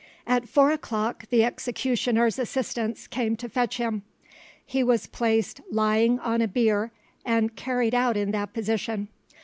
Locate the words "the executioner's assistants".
1.29-3.05